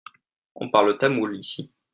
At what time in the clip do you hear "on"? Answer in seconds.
0.55-0.67